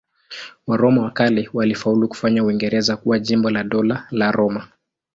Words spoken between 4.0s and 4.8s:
la Roma.